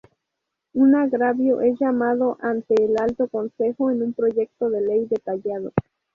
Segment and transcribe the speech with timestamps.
[0.73, 5.71] Un agravio es llevado ante el "Alto Consejo" en un proyecto de ley detallado.